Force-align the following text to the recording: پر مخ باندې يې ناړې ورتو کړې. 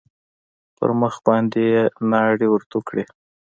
پر 0.77 0.89
مخ 0.99 1.15
باندې 1.27 1.61
يې 1.71 1.81
ناړې 2.11 2.47
ورتو 2.49 2.79
کړې. 2.87 3.03